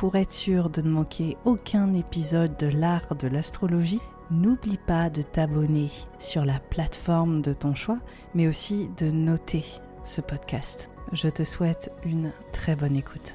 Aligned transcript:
Pour 0.00 0.16
être 0.16 0.32
sûr 0.32 0.70
de 0.70 0.80
ne 0.80 0.88
manquer 0.88 1.36
aucun 1.44 1.92
épisode 1.92 2.56
de 2.56 2.68
l'art 2.68 3.16
de 3.16 3.28
l'astrologie, 3.28 4.00
n'oublie 4.30 4.78
pas 4.78 5.10
de 5.10 5.20
t'abonner 5.20 5.90
sur 6.18 6.46
la 6.46 6.58
plateforme 6.58 7.42
de 7.42 7.52
ton 7.52 7.74
choix, 7.74 7.98
mais 8.32 8.48
aussi 8.48 8.88
de 8.96 9.10
noter 9.10 9.62
ce 10.04 10.22
podcast. 10.22 10.90
Je 11.12 11.28
te 11.28 11.44
souhaite 11.44 11.92
une 12.06 12.32
très 12.50 12.76
bonne 12.76 12.96
écoute. 12.96 13.34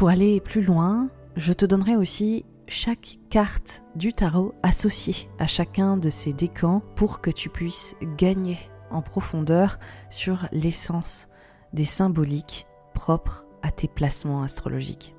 Pour 0.00 0.08
aller 0.08 0.40
plus 0.40 0.62
loin, 0.62 1.10
je 1.36 1.52
te 1.52 1.66
donnerai 1.66 1.94
aussi 1.94 2.46
chaque 2.68 3.18
carte 3.28 3.82
du 3.96 4.14
tarot 4.14 4.54
associée 4.62 5.28
à 5.38 5.46
chacun 5.46 5.98
de 5.98 6.08
ces 6.08 6.32
décans 6.32 6.80
pour 6.96 7.20
que 7.20 7.30
tu 7.30 7.50
puisses 7.50 7.94
gagner 8.16 8.56
en 8.90 9.02
profondeur 9.02 9.78
sur 10.08 10.48
l'essence 10.52 11.28
des 11.74 11.84
symboliques 11.84 12.66
propres 12.94 13.44
à 13.60 13.70
tes 13.70 13.88
placements 13.88 14.42
astrologiques. 14.42 15.14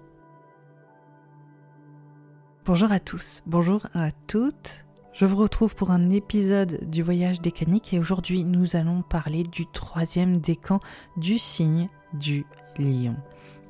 Bonjour 2.65 2.91
à 2.91 2.99
tous, 2.99 3.43
bonjour 3.45 3.85
à 3.93 4.09
toutes. 4.11 4.83
Je 5.13 5.27
vous 5.27 5.37
retrouve 5.37 5.75
pour 5.75 5.91
un 5.91 6.09
épisode 6.09 6.89
du 6.89 7.03
voyage 7.03 7.39
décanique 7.39 7.93
et 7.93 7.99
aujourd'hui 7.99 8.43
nous 8.43 8.75
allons 8.75 9.03
parler 9.03 9.43
du 9.43 9.67
troisième 9.67 10.39
décan 10.39 10.79
du 11.17 11.37
signe 11.37 11.87
du 12.13 12.47
lion. 12.79 13.15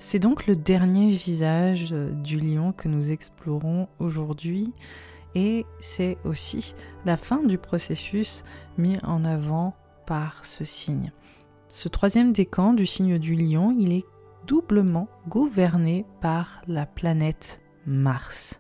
C'est 0.04 0.18
donc 0.18 0.48
le 0.48 0.56
dernier 0.56 1.12
visage 1.12 1.90
euh, 1.92 2.10
du 2.10 2.40
lion 2.40 2.74
que 2.74 2.88
nous 2.88 3.12
explorons 3.12 3.88
aujourd'hui 4.00 4.74
et 5.36 5.64
c'est 5.80 6.18
aussi 6.26 6.74
la 7.06 7.18
fin 7.18 7.44
du 7.44 7.60
processus 7.60 8.44
mis 8.80 8.98
en 9.04 9.24
avant 9.24 9.76
par 10.08 10.44
ce 10.44 10.66
signe. 10.66 11.12
Ce 11.68 11.88
troisième 11.88 12.34
décan 12.34 12.74
du 12.74 12.88
signe 12.88 13.20
du 13.20 13.36
lion, 13.36 13.76
il 13.78 13.94
est 13.94 14.06
doublement 14.48 15.08
gouverné 15.28 16.08
par 16.20 16.64
la 16.68 16.88
planète 16.88 17.62
Mars. 17.86 18.60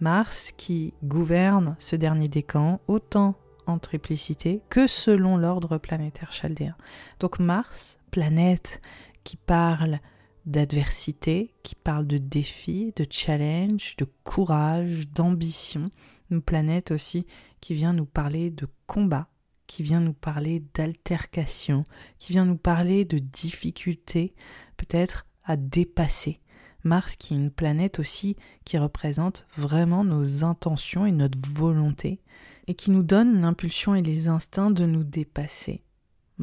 Mars 0.00 0.52
qui 0.56 0.94
gouverne 1.04 1.76
ce 1.80 1.96
dernier 1.96 2.28
décan 2.28 2.80
autant 2.86 3.34
en 3.66 3.78
triplicité 3.78 4.62
que 4.70 4.86
selon 4.86 5.36
l'ordre 5.36 5.76
planétaire 5.76 6.32
chaldéen. 6.32 6.74
Donc 7.20 7.40
Mars, 7.40 7.98
planète 8.10 8.80
qui 9.22 9.36
parle 9.36 10.00
d'adversité, 10.46 11.54
qui 11.62 11.74
parle 11.74 12.06
de 12.06 12.18
défis, 12.18 12.92
de 12.96 13.06
challenge, 13.08 13.96
de 13.96 14.06
courage, 14.24 15.08
d'ambition. 15.08 15.90
Une 16.30 16.42
planète 16.42 16.90
aussi 16.90 17.26
qui 17.60 17.74
vient 17.74 17.92
nous 17.92 18.06
parler 18.06 18.50
de 18.50 18.66
combat, 18.86 19.28
qui 19.66 19.82
vient 19.82 20.00
nous 20.00 20.14
parler 20.14 20.62
d'altercation, 20.74 21.82
qui 22.18 22.32
vient 22.32 22.44
nous 22.44 22.56
parler 22.56 23.04
de 23.04 23.18
difficultés, 23.18 24.34
peut-être 24.76 25.26
à 25.44 25.56
dépasser. 25.56 26.40
Mars 26.84 27.16
qui 27.16 27.34
est 27.34 27.36
une 27.36 27.50
planète 27.50 27.98
aussi 27.98 28.36
qui 28.64 28.76
représente 28.78 29.46
vraiment 29.56 30.04
nos 30.04 30.44
intentions 30.44 31.06
et 31.06 31.12
notre 31.12 31.38
volonté, 31.48 32.20
et 32.66 32.74
qui 32.74 32.90
nous 32.90 33.02
donne 33.02 33.40
l'impulsion 33.40 33.94
et 33.94 34.02
les 34.02 34.28
instincts 34.28 34.70
de 34.70 34.86
nous 34.86 35.04
dépasser. 35.04 35.84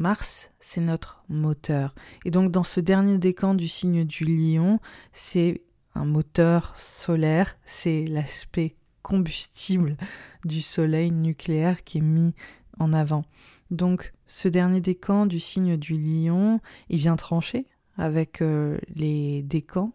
Mars, 0.00 0.50
c'est 0.60 0.80
notre 0.80 1.22
moteur. 1.28 1.94
Et 2.24 2.30
donc 2.30 2.50
dans 2.50 2.62
ce 2.62 2.80
dernier 2.80 3.18
décan 3.18 3.52
du 3.52 3.68
signe 3.68 4.04
du 4.04 4.24
lion, 4.24 4.80
c'est 5.12 5.62
un 5.94 6.06
moteur 6.06 6.72
solaire, 6.78 7.58
c'est 7.66 8.06
l'aspect 8.06 8.76
combustible 9.02 9.98
du 10.46 10.62
soleil 10.62 11.10
nucléaire 11.10 11.84
qui 11.84 11.98
est 11.98 12.00
mis 12.00 12.34
en 12.78 12.94
avant. 12.94 13.26
Donc 13.70 14.14
ce 14.26 14.48
dernier 14.48 14.80
décan 14.80 15.26
du 15.26 15.38
signe 15.38 15.76
du 15.76 15.98
lion, 15.98 16.60
il 16.88 16.96
vient 16.96 17.16
trancher 17.16 17.66
avec 17.98 18.40
euh, 18.40 18.78
les 18.94 19.42
décans 19.42 19.92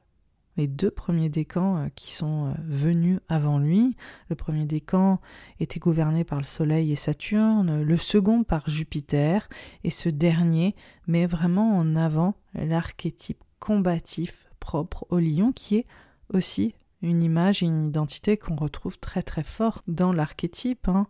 les 0.58 0.68
deux 0.68 0.92
premiers 0.92 1.30
décans 1.30 1.78
euh, 1.78 1.88
qui 1.96 2.14
sont 2.14 2.48
euh, 2.48 2.54
venus 2.66 3.20
avant 3.28 3.60
lui. 3.60 3.96
Le 4.30 4.36
premier 4.36 4.66
décan 4.66 5.20
était 5.60 5.80
gouverné 5.80 6.24
par 6.24 6.40
le 6.40 6.46
Soleil 6.46 6.92
et 6.92 6.96
Saturne, 6.96 7.82
le 7.82 7.98
second 7.98 8.44
par 8.44 8.68
Jupiter, 8.70 9.48
et 9.84 9.90
ce 9.90 10.10
dernier 10.10 10.76
met 11.08 11.26
vraiment 11.26 11.78
en 11.78 11.96
avant 11.96 12.34
l'archétype 12.54 13.44
combatif 13.60 14.48
propre 14.60 15.06
au 15.10 15.20
lion, 15.20 15.52
qui 15.52 15.78
est 15.78 15.86
aussi 16.34 16.74
une 17.02 17.24
image 17.24 17.62
et 17.62 17.68
une 17.68 17.88
identité 17.88 18.38
qu'on 18.38 18.56
retrouve 18.56 18.98
très 19.00 19.22
très 19.22 19.44
fort 19.44 19.84
dans 19.88 20.12
l'archétype. 20.12 20.88
Hein. 20.88 21.08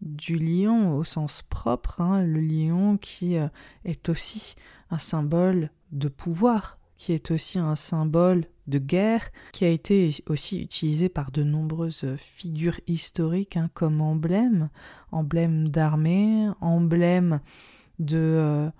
du 0.00 0.36
lion 0.36 0.96
au 0.96 1.04
sens 1.04 1.42
propre, 1.48 2.00
hein, 2.00 2.24
le 2.24 2.40
lion 2.40 2.96
qui 2.96 3.36
euh, 3.36 3.48
est 3.84 4.08
aussi 4.08 4.56
un 4.90 4.98
symbole 4.98 5.70
de 5.92 6.08
pouvoir, 6.08 6.78
qui 7.02 7.12
est 7.12 7.32
aussi 7.32 7.58
un 7.58 7.74
symbole 7.74 8.44
de 8.68 8.78
guerre, 8.78 9.28
qui 9.52 9.64
a 9.64 9.68
été 9.68 10.08
aussi 10.28 10.62
utilisé 10.62 11.08
par 11.08 11.32
de 11.32 11.42
nombreuses 11.42 12.14
figures 12.16 12.78
historiques 12.86 13.56
hein, 13.56 13.68
comme 13.74 14.00
emblème, 14.00 14.70
emblème 15.10 15.68
d'armée, 15.68 16.48
emblème 16.60 17.40
de 17.98 18.18
euh, 18.18 18.70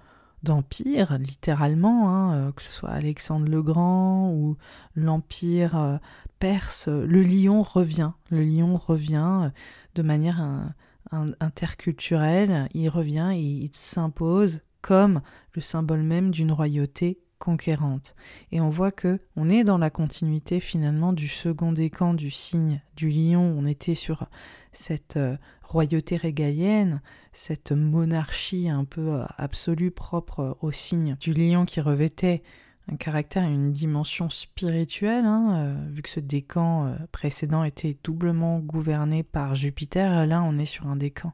d'empire, 0.44 1.18
littéralement, 1.18 2.10
hein, 2.10 2.34
euh, 2.34 2.52
que 2.52 2.62
ce 2.62 2.70
soit 2.70 2.90
Alexandre 2.90 3.48
le 3.48 3.60
Grand 3.60 4.30
ou 4.30 4.56
l'empire 4.94 5.98
perse, 6.38 6.86
le 6.86 7.24
lion 7.24 7.64
revient, 7.64 8.12
le 8.30 8.44
lion 8.44 8.76
revient 8.76 9.50
de 9.96 10.02
manière 10.02 10.72
interculturel, 11.10 12.68
il 12.72 12.88
revient 12.88 13.32
et 13.34 13.40
il 13.40 13.70
s'impose 13.72 14.60
comme 14.80 15.22
le 15.54 15.60
symbole 15.60 16.04
même 16.04 16.30
d'une 16.30 16.52
royauté 16.52 17.18
conquérante. 17.42 18.14
Et 18.52 18.60
on 18.60 18.70
voit 18.70 18.92
que 18.92 19.18
on 19.34 19.50
est 19.50 19.64
dans 19.64 19.78
la 19.78 19.90
continuité 19.90 20.60
finalement 20.60 21.12
du 21.12 21.26
second 21.26 21.72
décan 21.72 22.14
du 22.14 22.30
signe 22.30 22.80
du 22.96 23.10
lion. 23.10 23.42
On 23.42 23.66
était 23.66 23.96
sur 23.96 24.28
cette 24.70 25.16
euh, 25.16 25.36
royauté 25.62 26.16
régalienne, 26.16 27.02
cette 27.32 27.72
monarchie 27.72 28.68
un 28.68 28.84
peu 28.84 29.14
euh, 29.14 29.24
absolue 29.38 29.90
propre 29.90 30.56
au 30.60 30.70
signe 30.70 31.16
du 31.18 31.34
lion 31.34 31.64
qui 31.64 31.80
revêtait 31.80 32.44
un 32.88 32.96
caractère 32.96 33.44
et 33.44 33.52
une 33.52 33.72
dimension 33.72 34.28
spirituelle, 34.28 35.24
hein, 35.24 35.54
euh, 35.56 35.90
vu 35.90 36.02
que 36.02 36.08
ce 36.08 36.20
décan 36.20 36.86
euh, 36.86 36.96
précédent 37.10 37.64
était 37.64 37.96
doublement 38.04 38.58
gouverné 38.58 39.22
par 39.22 39.54
Jupiter, 39.54 40.26
là 40.26 40.42
on 40.42 40.58
est 40.58 40.66
sur 40.66 40.86
un 40.86 40.96
décan 40.96 41.32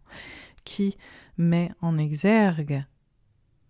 qui 0.65 0.97
met 1.39 1.71
en 1.81 1.97
exergue 1.99 2.85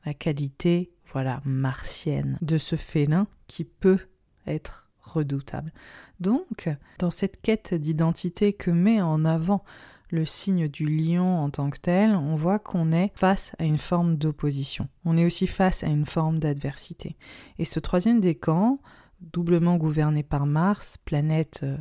la 0.05 0.15
qualité 0.15 0.91
voilà 1.13 1.41
martienne 1.45 2.39
de 2.43 2.59
ce 2.59 2.77
félin 2.77 3.27
qui 3.47 3.65
peut 3.65 4.01
être 4.47 4.91
redoutable. 5.01 5.73
Donc, 6.21 6.69
dans 6.99 7.11
cette 7.11 7.41
quête 7.41 7.75
d'identité 7.75 8.53
que 8.53 8.71
met 8.71 9.01
en 9.01 9.25
avant 9.25 9.65
le 10.11 10.25
signe 10.25 10.69
du 10.69 10.87
lion 10.87 11.39
en 11.39 11.51
tant 11.51 11.71
que 11.71 11.79
tel, 11.79 12.15
on 12.15 12.37
voit 12.37 12.59
qu'on 12.59 12.93
est 12.93 13.13
face 13.15 13.53
à 13.59 13.65
une 13.65 13.79
forme 13.79 14.17
d'opposition. 14.17 14.89
On 15.05 15.17
est 15.17 15.27
aussi 15.27 15.47
face 15.47 15.83
à 15.85 15.89
une 15.89 16.07
forme 16.07 16.39
d'adversité. 16.39 17.17
Et 17.59 17.65
ce 17.65 17.79
troisième 17.79 18.21
décan, 18.21 18.81
doublement 19.21 19.77
gouverné 19.77 20.23
par 20.23 20.47
Mars, 20.47 20.97
planète 21.05 21.61
euh, 21.63 21.77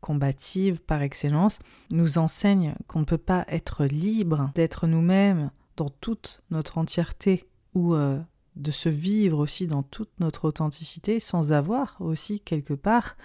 combative 0.00 0.80
par 0.80 1.02
excellence, 1.02 1.58
nous 1.90 2.18
enseigne 2.18 2.74
qu'on 2.86 3.00
ne 3.00 3.04
peut 3.04 3.18
pas 3.18 3.44
être 3.48 3.84
libre 3.84 4.50
d'être 4.54 4.86
nous-mêmes 4.86 5.50
dans 5.76 5.88
toute 5.88 6.42
notre 6.50 6.78
entièreté 6.78 7.48
ou 7.74 7.94
euh, 7.94 8.20
de 8.56 8.70
se 8.70 8.88
vivre 8.88 9.38
aussi 9.38 9.66
dans 9.66 9.82
toute 9.82 10.10
notre 10.20 10.46
authenticité 10.46 11.20
sans 11.20 11.52
avoir 11.52 11.96
aussi 12.00 12.40
quelque 12.40 12.74
part 12.74 13.16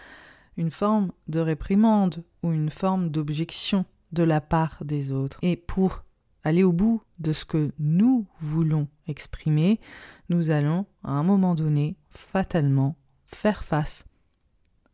une 0.56 0.72
forme 0.72 1.12
de 1.28 1.40
réprimande 1.40 2.24
ou 2.44 2.52
une 2.52 2.70
forme 2.70 3.10
d'objection 3.10 3.86
de 4.12 4.24
la 4.24 4.42
part 4.42 4.84
des 4.84 5.12
autres. 5.12 5.38
Et 5.42 5.56
pour 5.56 6.04
aller 6.44 6.64
au 6.64 6.72
bout 6.72 7.02
de 7.20 7.34
ce 7.34 7.46
que 7.46 7.72
nous 7.78 8.26
voulons 8.40 8.88
exprimer, 9.08 9.80
nous 10.30 10.50
allons, 10.50 10.86
à 11.04 11.12
un 11.12 11.24
moment 11.24 11.56
donné, 11.56 11.98
fatalement 12.10 12.96
faire 13.26 13.64
face 13.64 14.06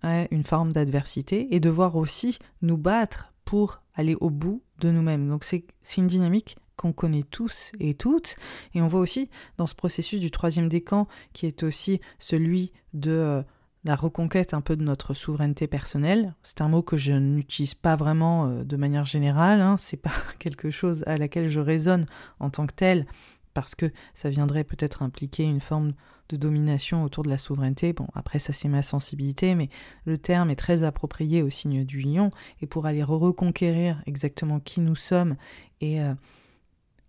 à 0.02 0.26
une 0.32 0.44
forme 0.44 0.74
d'adversité 0.74 1.54
et 1.56 1.60
devoir 1.60 1.96
aussi 1.96 2.40
nous 2.62 2.78
battre 2.78 3.34
pour 3.46 3.82
aller 3.94 4.16
au 4.16 4.30
bout 4.30 4.64
de 4.80 4.90
nous-mêmes. 4.90 5.30
Donc 5.30 5.44
c'est 5.44 5.66
une 5.98 6.08
dynamique 6.08 6.58
qu'on 6.84 6.92
connaît 6.92 7.24
tous 7.24 7.72
et 7.80 7.94
toutes, 7.94 8.36
et 8.76 8.82
on 8.82 8.88
voit 8.88 9.00
aussi 9.00 9.30
dans 9.58 9.68
ce 9.68 9.74
processus 9.74 10.20
du 10.20 10.32
troisième 10.32 10.68
décan, 10.68 11.08
qui 11.32 11.46
est 11.46 11.64
aussi 11.64 12.02
celui 12.20 12.74
de 12.94 13.12
euh, 13.12 13.42
la 13.86 13.96
reconquête 13.96 14.54
un 14.54 14.60
peu 14.60 14.76
de 14.76 14.84
notre 14.84 15.14
souveraineté 15.14 15.68
personnelle. 15.68 16.36
C'est 16.44 16.60
un 16.60 16.68
mot 16.68 16.82
que 16.82 16.98
je 16.98 17.14
n'utilise 17.14 17.74
pas 17.74 17.96
vraiment 17.96 18.48
euh, 18.48 18.64
de 18.66 18.76
manière 18.76 19.06
générale, 19.06 19.62
hein. 19.62 19.78
c'est 19.78 19.98
pas 19.98 20.12
quelque 20.40 20.72
chose 20.72 21.06
à 21.08 21.16
laquelle 21.16 21.48
je 21.48 21.62
raisonne 21.62 22.06
en 22.42 22.50
tant 22.50 22.68
que 22.68 22.74
tel, 22.74 23.06
parce 23.54 23.76
que 23.76 23.90
ça 24.14 24.30
viendrait 24.30 24.66
peut-être 24.66 25.04
impliquer 25.04 25.44
une 25.44 25.62
forme 25.62 25.94
de 26.28 26.36
domination 26.36 27.04
autour 27.04 27.24
de 27.24 27.30
la 27.30 27.38
souveraineté. 27.38 27.94
Bon, 27.94 28.08
après 28.14 28.40
ça 28.40 28.52
c'est 28.52 28.68
ma 28.68 28.82
sensibilité, 28.82 29.56
mais 29.56 29.70
le 30.06 30.18
terme 30.18 30.50
est 30.50 30.58
très 30.58 30.84
approprié 30.84 31.44
au 31.44 31.50
signe 31.50 31.86
du 31.86 32.02
lion, 32.02 32.30
et 32.62 32.68
pour 32.68 32.88
aller 32.88 33.04
reconquérir 33.04 34.02
exactement 34.06 34.60
qui 34.60 34.82
nous 34.82 34.98
sommes, 34.98 35.38
et 35.80 36.02
euh, 36.02 36.14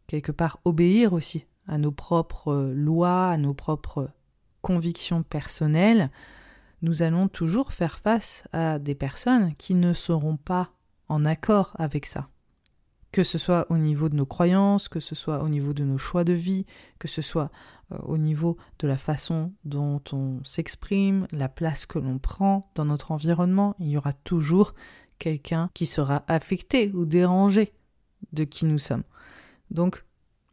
quelque 0.07 0.33
part 0.33 0.61
obéir 0.65 1.13
aussi 1.13 1.47
à 1.67 1.79
nos 1.79 1.93
propres 1.93 2.53
euh, 2.53 2.75
lois, 2.75 3.29
à 3.29 3.37
nos 3.37 3.55
propres 3.55 4.11
convictions 4.63 5.23
personnelles, 5.23 6.11
nous 6.83 7.03
allons 7.03 7.29
toujours 7.29 7.73
faire 7.73 7.99
face 7.99 8.45
à 8.53 8.79
des 8.79 8.95
personnes 8.95 9.55
qui 9.57 9.75
ne 9.75 9.95
seront 9.95 10.37
pas 10.37 10.71
en 11.09 11.25
accord 11.25 11.73
avec 11.79 12.07
ça. 12.07 12.29
Que 13.13 13.25
ce 13.25 13.39
soit 13.39 13.67
au 13.71 13.79
niveau 13.79 14.09
de 14.09 14.17
nos 14.17 14.27
croyances, 14.27 14.89
que 14.89 15.01
ce 15.01 15.15
soit 15.15 15.43
au 15.43 15.49
niveau 15.49 15.73
de 15.73 15.85
nos 15.85 15.99
choix 15.99 16.25
de 16.25 16.33
vie, 16.33 16.67
que 16.99 17.09
ce 17.09 17.23
soit 17.23 17.51
euh, 17.93 17.99
au 18.03 18.19
niveau 18.19 18.57
de 18.81 18.89
la 18.89 18.99
façon 18.99 19.53
dont 19.65 20.03
on 20.13 20.43
s'exprime, 20.45 21.27
la 21.31 21.49
place 21.49 21.87
que 21.87 21.99
l'on 21.99 22.19
prend 22.19 22.71
dans 22.75 22.85
notre 22.85 23.13
environnement, 23.13 23.77
il 23.79 23.89
y 23.89 23.97
aura 23.97 24.13
toujours 24.13 24.75
quelqu'un 25.19 25.71
qui 25.75 25.87
sera 25.87 26.25
affecté 26.27 26.91
ou 26.93 27.07
dérangé 27.07 27.73
de 28.33 28.45
qui 28.45 28.67
nous 28.67 28.79
sommes. 28.79 29.05
Donc 29.75 30.05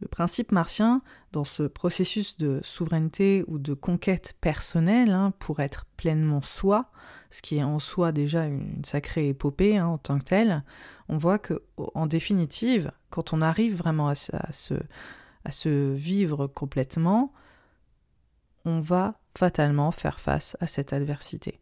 le 0.01 0.07
principe 0.07 0.51
martien, 0.51 1.03
dans 1.31 1.43
ce 1.43 1.63
processus 1.63 2.37
de 2.37 2.59
souveraineté 2.63 3.45
ou 3.47 3.59
de 3.59 3.75
conquête 3.75 4.33
personnelle, 4.41 5.11
hein, 5.11 5.31
pour 5.37 5.59
être 5.59 5.85
pleinement 5.95 6.41
soi, 6.41 6.89
ce 7.29 7.43
qui 7.43 7.57
est 7.57 7.63
en 7.63 7.77
soi 7.77 8.11
déjà 8.11 8.45
une 8.45 8.83
sacrée 8.83 9.29
épopée 9.29 9.77
hein, 9.77 9.85
en 9.85 9.97
tant 9.99 10.17
que 10.17 10.23
telle, 10.23 10.63
on 11.07 11.17
voit 11.17 11.37
que, 11.37 11.61
en 11.77 12.07
définitive, 12.07 12.91
quand 13.11 13.31
on 13.31 13.41
arrive 13.41 13.75
vraiment 13.75 14.07
à, 14.07 14.15
se, 14.15 14.73
à 15.45 15.51
se 15.51 15.93
vivre 15.93 16.47
complètement, 16.47 17.31
on 18.65 18.79
va 18.79 19.19
fatalement 19.37 19.91
faire 19.91 20.19
face 20.19 20.57
à 20.59 20.67
cette 20.67 20.93
adversité. 20.93 21.60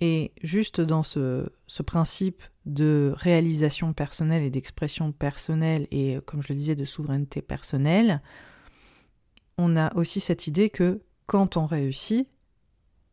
Et 0.00 0.32
juste 0.42 0.80
dans 0.80 1.02
ce, 1.02 1.48
principe 1.86 2.42
de 2.66 3.12
réalisation 3.16 3.92
personnelle 3.92 4.42
et 4.42 4.50
d'expression 4.50 5.12
personnelle 5.12 5.86
et, 5.90 6.18
comme 6.26 6.42
je 6.42 6.52
le 6.52 6.58
disais, 6.58 6.74
de 6.74 6.84
souveraineté 6.84 7.42
personnelle, 7.42 8.20
on 9.58 9.76
a 9.76 9.94
aussi 9.94 10.20
cette 10.20 10.46
idée 10.46 10.70
que 10.70 11.02
quand 11.26 11.56
on 11.56 11.66
réussit, 11.66 12.28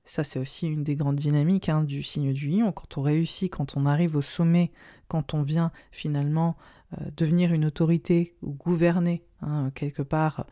ça 0.04 0.24
c'est 0.24 0.40
aussi 0.40 0.68
une 0.68 0.84
des 0.84 0.96
grandes 0.96 1.18
dynamiques 1.18 1.70
hein, 1.70 1.84
du 1.84 2.02
signe 2.02 2.34
du 2.34 2.50
lion, 2.50 2.72
quand 2.72 2.98
on 2.98 3.02
réussit, 3.02 3.52
quand 3.52 3.78
on 3.78 3.86
arrive 3.86 4.16
au 4.16 4.22
sommet, 4.22 4.72
quand 5.08 5.34
on 5.34 5.44
vient 5.44 5.72
finalement 5.92 6.58
euh, 7.00 7.06
devenir 7.16 7.54
une 7.54 7.66
autorité 7.66 8.36
ou 8.42 8.52
gouverner 8.54 9.24
hein, 9.42 9.72
quelque 9.76 10.02
part 10.02 10.46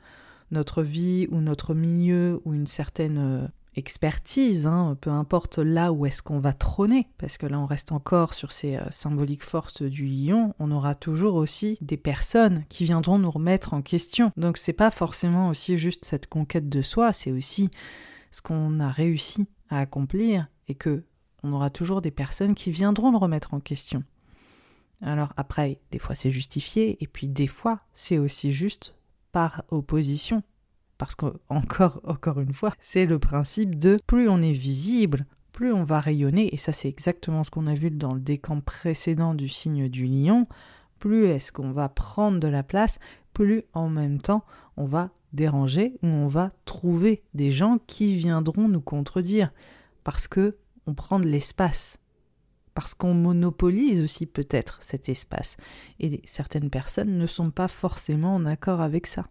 notre 0.52 0.84
vie 0.84 1.28
ou 1.30 1.42
notre 1.42 1.74
milieu 1.74 2.42
ou 2.46 2.54
une 2.54 2.68
certaine 2.68 3.18
euh, 3.18 3.48
expertise, 3.80 4.68
hein, 4.68 4.96
peu 5.02 5.10
importe 5.10 5.58
là 5.58 5.92
où 5.92 6.06
est-ce 6.06 6.22
qu'on 6.22 6.40
va 6.40 6.54
trôner, 6.54 7.08
parce 7.18 7.38
que 7.38 7.48
là 7.48 7.60
on 7.60 7.66
reste 7.66 7.92
encore 7.92 8.36
sur 8.36 8.52
ces 8.52 8.76
euh, 8.76 8.84
symboliques 8.92 9.44
fortes 9.44 9.82
du 9.82 10.06
lion, 10.06 10.54
on 10.60 10.70
aura 10.70 10.94
toujours 10.94 11.36
aussi 11.36 11.78
des 11.82 11.98
personnes 11.98 12.64
qui 12.70 12.84
viendront 12.84 13.18
nous 13.18 13.32
remettre 13.32 13.74
en 13.74 13.82
question. 13.82 14.32
Donc 14.38 14.58
c'est 14.58 14.74
pas 14.74 14.92
forcément 14.92 15.50
aussi 15.50 15.80
juste 15.80 16.06
cette 16.06 16.28
conquête 16.28 16.70
de 16.70 16.84
soi, 16.84 17.12
c'est 17.14 17.32
aussi 17.32 17.72
ce 18.30 18.42
qu'on 18.42 18.80
a 18.80 18.90
réussi 18.90 19.48
à 19.70 19.80
accomplir 19.80 20.48
et 20.68 20.76
que 20.76 21.04
on 21.42 21.54
aura 21.54 21.70
toujours 21.70 22.02
des 22.02 22.12
personnes 22.12 22.54
qui 22.54 22.70
viendront 22.70 23.12
le 23.12 23.18
remettre 23.18 23.54
en 23.54 23.60
question. 23.60 24.04
Alors 25.02 25.34
après, 25.38 25.80
des 25.92 26.00
fois 26.00 26.14
c'est 26.14 26.32
justifié 26.32 27.02
et 27.02 27.08
puis 27.08 27.30
des 27.30 27.48
fois 27.48 27.80
c'est 27.94 28.18
aussi 28.18 28.52
juste 28.52 28.96
par 29.32 29.64
opposition 29.70 30.44
parce 31.00 31.16
qu'encore, 31.16 32.02
encore 32.04 32.42
une 32.42 32.54
fois, 32.54 32.74
c'est 32.80 33.08
le 33.08 33.18
principe 33.18 33.80
de 33.80 33.98
plus 34.06 34.30
on 34.30 34.42
est 34.42 34.52
visible, 34.52 35.26
plus 35.54 35.74
on 35.74 35.86
va 35.86 36.02
rayonner, 36.02 36.54
et 36.54 36.58
ça 36.58 36.74
c'est 36.74 36.90
exactement 36.90 37.44
ce 37.44 37.50
qu'on 37.50 37.68
a 37.68 37.74
vu 37.74 37.90
dans 37.90 38.14
le 38.14 38.20
décamp 38.20 38.60
précédent 38.60 39.34
du 39.34 39.48
signe 39.48 39.88
du 39.88 40.06
lion, 40.06 40.46
plus 41.00 41.26
est-ce 41.26 41.54
qu'on 41.54 41.72
va 41.72 41.88
prendre 41.88 42.40
de 42.40 42.50
la 42.50 42.64
place, 42.64 43.00
plus 43.34 43.64
en 43.74 43.90
même 43.90 44.20
temps 44.20 44.44
on 44.76 44.86
va 44.86 45.10
déranger 45.32 45.98
ou 46.04 46.08
on 46.08 46.28
va 46.28 46.52
trouver 46.66 47.24
des 47.34 47.52
gens 47.52 47.78
qui 47.88 48.16
viendront 48.18 48.68
nous 48.68 48.82
contredire, 48.82 49.52
parce 50.04 50.28
que 50.28 50.58
on 50.86 50.94
prend 50.94 51.20
de 51.20 51.28
l'espace, 51.28 52.00
parce 52.74 52.94
qu'on 52.94 53.14
monopolise 53.14 54.02
aussi 54.02 54.26
peut-être 54.26 54.78
cet 54.82 55.08
espace, 55.08 55.56
et 56.02 56.22
certaines 56.26 56.70
personnes 56.70 57.18
ne 57.18 57.26
sont 57.26 57.52
pas 57.52 57.70
forcément 57.70 58.36
en 58.36 58.46
accord 58.46 58.82
avec 58.82 59.08
ça 59.08 59.28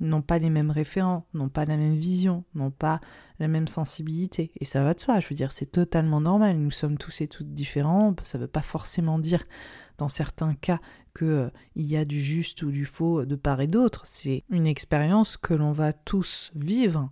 n'ont 0.00 0.22
pas 0.22 0.38
les 0.38 0.50
mêmes 0.50 0.70
référents, 0.70 1.26
n'ont 1.34 1.48
pas 1.48 1.64
la 1.64 1.76
même 1.76 1.96
vision, 1.96 2.44
n'ont 2.54 2.70
pas 2.70 3.00
la 3.38 3.48
même 3.48 3.68
sensibilité. 3.68 4.52
Et 4.60 4.64
ça 4.64 4.82
va 4.82 4.94
de 4.94 5.00
soi, 5.00 5.20
je 5.20 5.28
veux 5.28 5.36
dire, 5.36 5.52
c'est 5.52 5.70
totalement 5.70 6.20
normal. 6.20 6.56
Nous 6.56 6.70
sommes 6.70 6.98
tous 6.98 7.20
et 7.20 7.28
toutes 7.28 7.52
différents. 7.52 8.14
Ça 8.22 8.38
ne 8.38 8.44
veut 8.44 8.48
pas 8.48 8.62
forcément 8.62 9.18
dire, 9.18 9.44
dans 9.98 10.08
certains 10.08 10.54
cas, 10.54 10.80
qu'il 11.16 11.50
il 11.74 11.86
y 11.86 11.96
a 11.96 12.04
du 12.04 12.20
juste 12.20 12.62
ou 12.62 12.70
du 12.70 12.84
faux 12.84 13.24
de 13.24 13.36
part 13.36 13.60
et 13.60 13.66
d'autre. 13.66 14.02
C'est 14.04 14.44
une 14.50 14.66
expérience 14.66 15.36
que 15.36 15.54
l'on 15.54 15.72
va 15.72 15.92
tous 15.92 16.52
vivre 16.54 17.10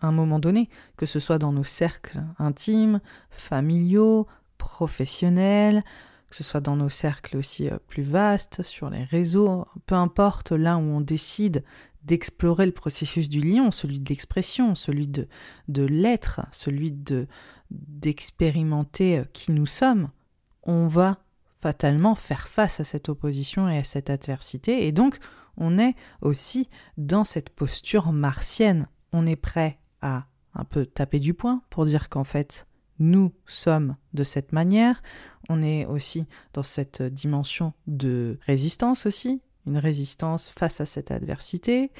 à 0.00 0.06
un 0.06 0.12
moment 0.12 0.38
donné, 0.38 0.68
que 0.96 1.06
ce 1.06 1.20
soit 1.20 1.38
dans 1.38 1.52
nos 1.52 1.64
cercles 1.64 2.22
intimes, 2.38 3.00
familiaux, 3.30 4.26
professionnels, 4.56 5.84
que 6.30 6.36
ce 6.36 6.44
soit 6.44 6.60
dans 6.60 6.76
nos 6.76 6.88
cercles 6.88 7.36
aussi 7.36 7.68
euh, 7.68 7.78
plus 7.88 8.02
vastes, 8.02 8.62
sur 8.62 8.88
les 8.88 9.04
réseaux, 9.04 9.66
peu 9.86 9.96
importe 9.96 10.52
là 10.52 10.76
où 10.76 10.80
on 10.80 11.00
décide 11.00 11.64
d'explorer 12.04 12.66
le 12.66 12.72
processus 12.72 13.28
du 13.28 13.40
lion, 13.40 13.70
celui 13.70 14.00
de 14.00 14.08
l'expression, 14.08 14.74
celui 14.74 15.06
de, 15.06 15.26
l'être, 15.68 16.40
celui 16.52 16.92
de 16.92 17.26
d'expérimenter 17.70 19.18
euh, 19.18 19.24
qui 19.32 19.52
nous 19.52 19.66
sommes, 19.66 20.10
on 20.64 20.88
va 20.88 21.22
fatalement 21.60 22.16
faire 22.16 22.48
face 22.48 22.80
à 22.80 22.84
cette 22.84 23.08
opposition 23.08 23.68
et 23.68 23.78
à 23.78 23.84
cette 23.84 24.10
adversité, 24.10 24.88
et 24.88 24.92
donc 24.92 25.18
on 25.56 25.78
est 25.78 25.94
aussi 26.20 26.68
dans 26.96 27.22
cette 27.22 27.50
posture 27.50 28.12
martienne. 28.12 28.88
On 29.12 29.26
est 29.26 29.36
prêt 29.36 29.78
à 30.00 30.26
un 30.54 30.64
peu 30.64 30.86
taper 30.86 31.20
du 31.20 31.34
poing 31.34 31.62
pour 31.70 31.86
dire 31.86 32.08
qu'en 32.08 32.24
fait, 32.24 32.66
nous 32.98 33.32
sommes 33.46 33.96
de 34.14 34.24
cette 34.24 34.52
manière. 34.52 35.02
On 35.48 35.62
est 35.62 35.86
aussi 35.86 36.26
dans 36.52 36.62
cette 36.62 37.02
dimension 37.02 37.72
de 37.86 38.38
résistance 38.46 39.06
aussi, 39.06 39.42
une 39.66 39.78
résistance 39.78 40.48
face 40.48 40.80
à 40.80 40.86
cette 40.86 41.10
adversité. 41.10 41.90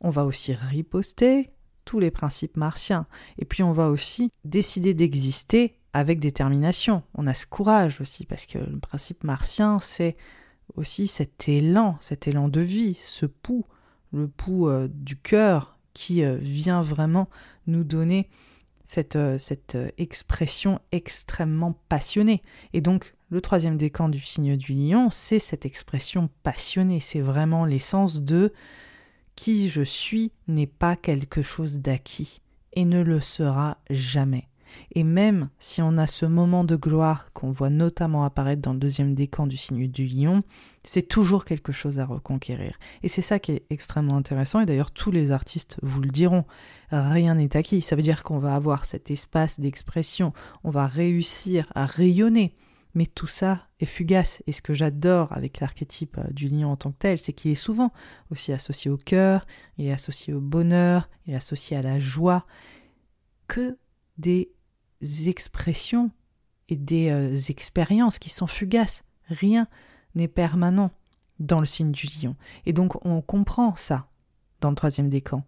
On 0.00 0.10
va 0.10 0.24
aussi 0.24 0.54
riposter 0.54 1.50
tous 1.84 2.00
les 2.00 2.10
principes 2.10 2.56
martiens. 2.56 3.06
Et 3.38 3.44
puis 3.44 3.62
on 3.62 3.72
va 3.72 3.88
aussi 3.88 4.30
décider 4.44 4.94
d'exister 4.94 5.78
avec 5.92 6.20
détermination. 6.20 7.02
On 7.14 7.26
a 7.26 7.34
ce 7.34 7.46
courage 7.46 8.00
aussi, 8.00 8.26
parce 8.26 8.46
que 8.46 8.58
le 8.58 8.78
principe 8.78 9.24
martien, 9.24 9.78
c'est 9.78 10.16
aussi 10.76 11.06
cet 11.06 11.48
élan, 11.48 11.96
cet 12.00 12.28
élan 12.28 12.48
de 12.48 12.60
vie, 12.60 12.94
ce 12.94 13.26
pouls, 13.26 13.64
le 14.12 14.28
pouls 14.28 14.68
euh, 14.68 14.88
du 14.88 15.16
cœur 15.16 15.78
qui 15.94 16.22
euh, 16.22 16.36
vient 16.36 16.82
vraiment 16.82 17.26
nous 17.66 17.84
donner 17.84 18.28
cette, 18.82 19.16
euh, 19.16 19.38
cette 19.38 19.76
expression 19.96 20.80
extrêmement 20.92 21.72
passionnée. 21.88 22.42
Et 22.72 22.80
donc, 22.80 23.14
le 23.30 23.40
troisième 23.40 23.76
décan 23.76 24.08
du 24.08 24.20
signe 24.20 24.56
du 24.56 24.72
lion, 24.72 25.08
c'est 25.10 25.38
cette 25.38 25.66
expression 25.66 26.30
passionnée, 26.42 27.00
c'est 27.00 27.20
vraiment 27.20 27.64
l'essence 27.64 28.22
de 28.22 28.52
qui 29.36 29.68
je 29.68 29.82
suis 29.82 30.32
n'est 30.48 30.66
pas 30.66 30.96
quelque 30.96 31.42
chose 31.42 31.78
d'acquis 31.78 32.40
et 32.72 32.84
ne 32.84 33.02
le 33.02 33.20
sera 33.20 33.78
jamais. 33.90 34.48
Et 34.92 35.04
même 35.04 35.48
si 35.58 35.82
on 35.82 35.96
a 35.98 36.06
ce 36.06 36.26
moment 36.26 36.64
de 36.64 36.76
gloire 36.76 37.32
qu'on 37.32 37.50
voit 37.50 37.70
notamment 37.70 38.24
apparaître 38.24 38.62
dans 38.62 38.72
le 38.72 38.78
deuxième 38.78 39.14
décan 39.14 39.46
du 39.46 39.56
signe 39.56 39.88
du 39.88 40.06
lion, 40.06 40.40
c'est 40.84 41.08
toujours 41.08 41.44
quelque 41.44 41.72
chose 41.72 41.98
à 41.98 42.06
reconquérir. 42.06 42.78
Et 43.02 43.08
c'est 43.08 43.22
ça 43.22 43.38
qui 43.38 43.52
est 43.52 43.64
extrêmement 43.70 44.16
intéressant, 44.16 44.60
et 44.60 44.66
d'ailleurs 44.66 44.90
tous 44.90 45.10
les 45.10 45.30
artistes 45.30 45.78
vous 45.82 46.00
le 46.00 46.10
diront, 46.10 46.44
rien 46.90 47.34
n'est 47.34 47.56
acquis. 47.56 47.80
Ça 47.80 47.96
veut 47.96 48.02
dire 48.02 48.22
qu'on 48.22 48.38
va 48.38 48.54
avoir 48.54 48.84
cet 48.84 49.10
espace 49.10 49.60
d'expression, 49.60 50.32
on 50.64 50.70
va 50.70 50.86
réussir 50.86 51.70
à 51.74 51.86
rayonner. 51.86 52.54
Mais 52.98 53.06
tout 53.06 53.28
ça 53.28 53.68
est 53.78 53.86
fugace. 53.86 54.42
Et 54.48 54.52
ce 54.52 54.60
que 54.60 54.74
j'adore 54.74 55.30
avec 55.30 55.60
l'archétype 55.60 56.18
euh, 56.18 56.32
du 56.32 56.48
lion 56.48 56.72
en 56.72 56.76
tant 56.76 56.90
que 56.90 56.98
tel, 56.98 57.20
c'est 57.20 57.32
qu'il 57.32 57.52
est 57.52 57.54
souvent 57.54 57.92
aussi 58.32 58.52
associé 58.52 58.90
au 58.90 58.96
cœur, 58.96 59.46
il 59.76 59.86
est 59.86 59.92
associé 59.92 60.34
au 60.34 60.40
bonheur, 60.40 61.08
il 61.24 61.32
est 61.32 61.36
associé 61.36 61.76
à 61.76 61.82
la 61.82 62.00
joie, 62.00 62.44
que 63.46 63.78
des 64.16 64.50
expressions 65.28 66.10
et 66.68 66.74
des 66.74 67.10
euh, 67.10 67.36
expériences 67.50 68.18
qui 68.18 68.30
sont 68.30 68.48
fugaces. 68.48 69.04
Rien 69.28 69.68
n'est 70.16 70.26
permanent 70.26 70.90
dans 71.38 71.60
le 71.60 71.66
signe 71.66 71.92
du 71.92 72.08
lion. 72.20 72.34
Et 72.66 72.72
donc 72.72 73.06
on 73.06 73.22
comprend 73.22 73.76
ça 73.76 74.08
dans 74.60 74.70
le 74.70 74.74
troisième 74.74 75.08
décan. 75.08 75.44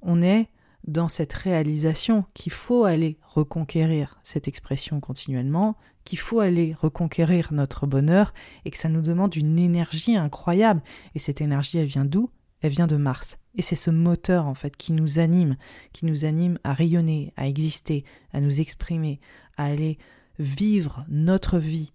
On 0.00 0.22
est 0.22 0.48
dans 0.86 1.10
cette 1.10 1.34
réalisation 1.34 2.24
qu'il 2.32 2.52
faut 2.52 2.84
aller 2.84 3.18
reconquérir 3.22 4.18
cette 4.22 4.48
expression 4.48 5.00
continuellement, 5.00 5.76
qu'il 6.04 6.18
faut 6.18 6.40
aller 6.40 6.74
reconquérir 6.74 7.52
notre 7.52 7.86
bonheur 7.86 8.32
et 8.64 8.70
que 8.70 8.78
ça 8.78 8.88
nous 8.88 9.02
demande 9.02 9.34
une 9.36 9.58
énergie 9.58 10.16
incroyable. 10.16 10.82
Et 11.14 11.18
cette 11.18 11.40
énergie, 11.40 11.78
elle 11.78 11.86
vient 11.86 12.04
d'où? 12.04 12.30
Elle 12.60 12.72
vient 12.72 12.86
de 12.86 12.96
Mars. 12.96 13.38
Et 13.56 13.62
c'est 13.62 13.76
ce 13.76 13.90
moteur, 13.90 14.46
en 14.46 14.54
fait, 14.54 14.76
qui 14.76 14.92
nous 14.92 15.18
anime, 15.18 15.56
qui 15.92 16.06
nous 16.06 16.24
anime 16.24 16.58
à 16.64 16.72
rayonner, 16.72 17.32
à 17.36 17.46
exister, 17.46 18.04
à 18.32 18.40
nous 18.40 18.60
exprimer, 18.60 19.20
à 19.56 19.66
aller 19.66 19.98
vivre 20.38 21.04
notre 21.08 21.58
vie 21.58 21.92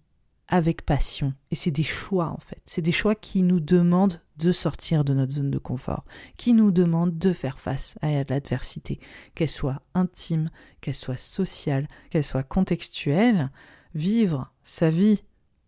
avec 0.48 0.84
passion. 0.84 1.34
Et 1.50 1.54
c'est 1.54 1.70
des 1.70 1.84
choix, 1.84 2.28
en 2.28 2.38
fait. 2.38 2.60
C'est 2.66 2.82
des 2.82 2.92
choix 2.92 3.14
qui 3.14 3.42
nous 3.42 3.60
demandent 3.60 4.20
de 4.36 4.52
sortir 4.52 5.04
de 5.04 5.14
notre 5.14 5.32
zone 5.32 5.50
de 5.50 5.58
confort, 5.58 6.04
qui 6.36 6.52
nous 6.52 6.70
demandent 6.70 7.18
de 7.18 7.32
faire 7.32 7.60
face 7.60 7.96
à 8.00 8.10
l'adversité, 8.24 8.98
qu'elle 9.34 9.50
soit 9.50 9.82
intime, 9.94 10.48
qu'elle 10.80 10.94
soit 10.94 11.18
sociale, 11.18 11.88
qu'elle 12.10 12.24
soit 12.24 12.42
contextuelle. 12.42 13.50
Vivre 13.94 14.52
sa 14.62 14.90
vie 14.90 15.22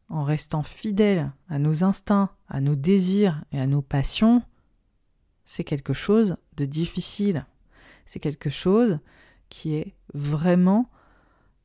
en 0.09 0.25
restant 0.25 0.63
fidèle 0.63 1.33
à 1.49 1.59
nos 1.59 1.85
instincts, 1.85 2.31
à 2.49 2.61
nos 2.61 2.77
désirs 2.77 3.43
et 3.53 3.61
à 3.61 3.67
nos 3.67 3.83
passions, 3.83 4.43
c'est 5.45 5.65
quelque 5.65 5.93
chose 5.95 6.37
de 6.57 6.65
difficile. 6.65 7.47
C'est 8.05 8.21
quelque 8.21 8.51
chose 8.51 8.99
qui 9.49 9.75
est 9.75 9.95
vraiment 10.15 10.91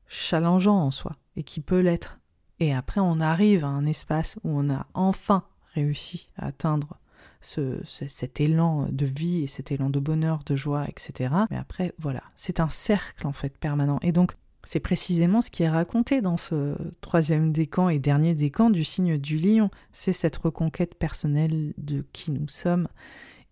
challengeant 0.07 0.77
en 0.77 0.91
soi 0.91 1.17
et 1.35 1.43
qui 1.43 1.59
peut 1.61 1.79
l'être. 1.79 2.19
Et 2.59 2.73
après, 2.73 3.01
on 3.01 3.19
arrive 3.19 3.63
à 3.63 3.69
un 3.69 3.85
espace 3.85 4.37
où 4.43 4.57
on 4.57 4.69
a 4.69 4.87
enfin 4.93 5.43
réussi 5.73 6.29
à 6.37 6.47
atteindre 6.47 6.97
ce, 7.41 7.79
cet 7.85 8.41
élan 8.41 8.87
de 8.89 9.05
vie 9.05 9.43
et 9.43 9.47
cet 9.47 9.71
élan 9.71 9.89
de 9.89 9.99
bonheur, 9.99 10.39
de 10.45 10.55
joie, 10.55 10.87
etc. 10.87 11.33
Mais 11.51 11.57
après, 11.57 11.93
voilà, 11.99 12.23
c'est 12.35 12.59
un 12.59 12.69
cercle 12.69 13.27
en 13.27 13.33
fait 13.33 13.55
permanent. 13.57 13.99
Et 14.01 14.11
donc, 14.11 14.35
c'est 14.67 14.81
précisément 14.81 15.41
ce 15.41 15.49
qui 15.49 15.63
est 15.63 15.69
raconté 15.69 16.19
dans 16.19 16.35
ce 16.35 16.75
troisième 16.99 17.53
décan 17.53 17.87
et 17.87 17.99
dernier 17.99 18.35
décan 18.35 18.69
du 18.69 18.83
signe 18.83 19.17
du 19.17 19.37
lion. 19.37 19.69
C'est 19.93 20.11
cette 20.11 20.35
reconquête 20.35 20.95
personnelle 20.95 21.73
de 21.77 22.05
qui 22.11 22.31
nous 22.31 22.49
sommes 22.49 22.89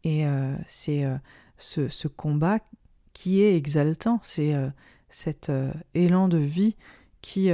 et 0.04 0.28
euh, 0.28 0.54
c'est 0.68 1.06
euh, 1.06 1.16
ce, 1.58 2.10
combat 2.10 2.60
qui 3.14 3.42
est 3.42 3.56
exaltant, 3.56 4.20
c'est 4.24 4.54
euh, 4.56 4.68
cet 5.08 5.50
élan 5.94 6.28
de 6.28 6.38
vie 6.38 6.76
qui 7.22 7.50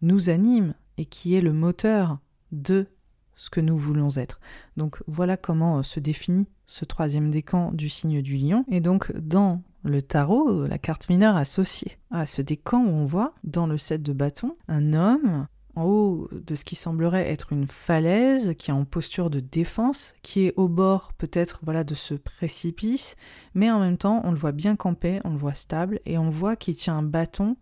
nous 0.00 0.30
anime 0.30 0.74
et 0.96 1.06
qui 1.06 1.34
est 1.34 1.40
le 1.40 1.52
moteur 1.52 2.20
de 2.52 2.86
ce 3.34 3.50
que 3.50 3.60
nous 3.60 3.76
voulons 3.76 4.10
être. 4.16 4.38
Donc 4.76 5.02
voilà 5.08 5.36
comment 5.36 5.82
se 5.82 5.98
définit 5.98 6.46
ce 6.66 6.84
troisième 6.84 7.32
décan 7.32 7.72
du 7.72 7.88
signe 7.88 8.22
du 8.22 8.36
lion. 8.36 8.64
Et 8.70 8.80
donc 8.80 9.10
dans 9.16 9.62
le 9.86 10.02
tarot, 10.02 10.66
la 10.66 10.78
carte 10.78 11.08
mineure 11.08 11.36
associée 11.36 11.98
à 12.10 12.26
ce 12.26 12.42
décan 12.42 12.84
où 12.84 12.90
on 12.90 13.06
voit 13.06 13.34
dans 13.44 13.66
le 13.66 13.78
set 13.78 14.02
de 14.02 14.12
bâton 14.12 14.56
un 14.68 14.92
homme 14.92 15.46
en 15.76 15.84
haut 15.84 16.28
de 16.32 16.54
ce 16.54 16.64
qui 16.64 16.74
semblerait 16.74 17.30
être 17.30 17.52
une 17.52 17.66
falaise, 17.66 18.54
qui 18.56 18.70
est 18.70 18.74
en 18.74 18.86
posture 18.86 19.28
de 19.28 19.40
défense, 19.40 20.14
qui 20.22 20.46
est 20.46 20.54
au 20.56 20.68
bord 20.68 21.12
peut-être 21.12 21.60
de 21.64 21.94
ce 21.94 22.14
précipice, 22.14 23.14
mais 23.54 23.70
en 23.70 23.78
même 23.78 23.98
temps 23.98 24.22
on 24.24 24.32
le 24.32 24.38
voit 24.38 24.52
bien 24.52 24.74
campé, 24.74 25.20
on 25.24 25.32
le 25.32 25.38
voit 25.38 25.54
stable, 25.54 26.00
et 26.06 26.16
on 26.16 26.30
voit 26.30 26.56
qu'il 26.56 26.76
tient 26.76 26.96
un 26.96 27.02
bâton 27.02 27.56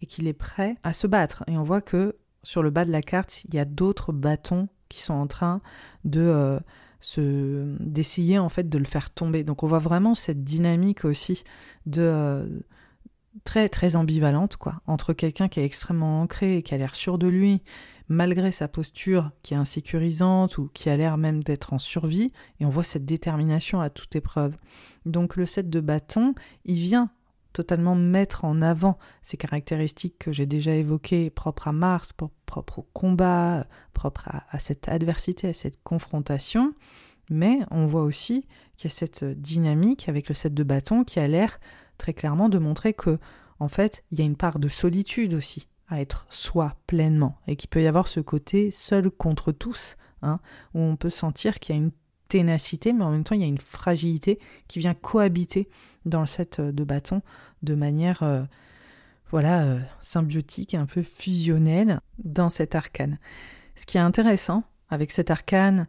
et 0.00 0.06
qu'il 0.06 0.28
est 0.28 0.32
prêt 0.32 0.76
à 0.84 0.92
se 0.92 1.08
battre. 1.08 1.42
Et 1.48 1.58
on 1.58 1.64
voit 1.64 1.80
que 1.80 2.16
sur 2.44 2.62
le 2.62 2.70
bas 2.70 2.84
de 2.84 2.92
la 2.92 3.02
carte, 3.02 3.44
il 3.44 3.54
y 3.54 3.58
a 3.58 3.64
d'autres 3.64 4.12
bâtons 4.12 4.68
qui 4.88 5.00
sont 5.00 5.14
en 5.14 5.26
train 5.26 5.60
de 6.04 6.20
euh, 6.20 6.60
se 7.00 7.76
d'essayer 7.80 8.38
en 8.38 8.48
fait 8.48 8.68
de 8.68 8.78
le 8.78 8.84
faire 8.84 9.10
tomber. 9.10 9.44
Donc 9.44 9.62
on 9.62 9.66
voit 9.66 9.78
vraiment 9.78 10.14
cette 10.14 10.44
dynamique 10.44 11.04
aussi 11.04 11.44
de 11.86 12.02
euh, 12.02 12.60
très 13.44 13.68
très 13.68 13.96
ambivalente 13.96 14.56
quoi 14.56 14.80
entre 14.86 15.12
quelqu'un 15.12 15.48
qui 15.48 15.60
est 15.60 15.64
extrêmement 15.64 16.22
ancré 16.22 16.56
et 16.56 16.62
qui 16.62 16.74
a 16.74 16.78
l'air 16.78 16.94
sûr 16.94 17.18
de 17.18 17.26
lui 17.26 17.62
malgré 18.08 18.52
sa 18.52 18.68
posture 18.68 19.30
qui 19.42 19.54
est 19.54 19.56
insécurisante 19.56 20.58
ou 20.58 20.70
qui 20.72 20.88
a 20.90 20.96
l'air 20.96 21.16
même 21.16 21.42
d'être 21.42 21.72
en 21.72 21.78
survie 21.78 22.32
et 22.60 22.66
on 22.66 22.70
voit 22.70 22.84
cette 22.84 23.04
détermination 23.04 23.80
à 23.80 23.90
toute 23.90 24.14
épreuve. 24.14 24.56
Donc 25.04 25.36
le 25.36 25.46
set 25.46 25.68
de 25.68 25.80
bâton, 25.80 26.34
il 26.64 26.76
vient 26.76 27.10
totalement 27.56 27.94
mettre 27.94 28.44
en 28.44 28.60
avant 28.60 28.98
ces 29.22 29.38
caractéristiques 29.38 30.18
que 30.18 30.30
j'ai 30.30 30.44
déjà 30.44 30.74
évoquées, 30.74 31.30
propres 31.30 31.68
à 31.68 31.72
Mars, 31.72 32.12
propres 32.12 32.80
au 32.80 32.86
combat, 32.92 33.66
propres 33.94 34.28
à, 34.28 34.58
cette 34.58 34.90
adversité, 34.90 35.48
à 35.48 35.52
cette 35.54 35.82
confrontation, 35.82 36.74
mais 37.30 37.60
on 37.70 37.86
voit 37.86 38.02
aussi 38.02 38.46
qu'il 38.76 38.90
y 38.90 38.92
a 38.92 38.94
cette 38.94 39.24
dynamique 39.24 40.10
avec 40.10 40.28
le 40.28 40.34
set 40.34 40.52
de 40.52 40.62
bâton 40.64 41.02
qui 41.02 41.18
a 41.18 41.26
l'air 41.26 41.58
très 41.96 42.12
clairement 42.12 42.50
de 42.50 42.58
montrer 42.58 42.92
que, 42.92 43.18
en 43.58 43.68
fait, 43.68 44.04
il 44.10 44.18
y 44.18 44.22
a 44.22 44.26
une 44.26 44.36
part 44.36 44.58
de 44.58 44.68
solitude 44.68 45.32
aussi 45.32 45.66
à 45.88 46.02
être 46.02 46.26
soi 46.28 46.76
pleinement 46.86 47.38
et 47.46 47.56
qu'il 47.56 47.70
peut 47.70 47.82
y 47.82 47.86
avoir 47.86 48.06
ce 48.06 48.20
côté 48.20 48.70
seul 48.70 49.10
contre 49.10 49.50
tous, 49.50 49.96
hein, 50.20 50.40
où 50.74 50.80
on 50.80 50.96
peut 50.96 51.08
sentir 51.08 51.58
qu'il 51.58 51.74
y 51.74 51.78
a 51.78 51.80
une 51.82 51.92
ténacité, 52.28 52.92
mais 52.92 53.04
en 53.04 53.10
même 53.10 53.24
temps 53.24 53.34
il 53.34 53.40
y 53.40 53.44
a 53.44 53.48
une 53.48 53.58
fragilité 53.58 54.38
qui 54.68 54.78
vient 54.78 54.94
cohabiter 54.94 55.68
dans 56.04 56.20
le 56.20 56.26
set 56.26 56.60
de 56.60 56.84
bâton 56.84 57.22
de 57.62 57.74
manière 57.74 58.22
euh, 58.22 58.42
voilà 59.30 59.64
euh, 59.64 59.80
symbiotique, 60.00 60.74
un 60.74 60.86
peu 60.86 61.02
fusionnelle 61.02 62.00
dans 62.18 62.48
cet 62.48 62.74
arcane. 62.74 63.18
Ce 63.74 63.86
qui 63.86 63.98
est 63.98 64.00
intéressant 64.00 64.64
avec 64.88 65.10
cet 65.10 65.30
arcane, 65.30 65.86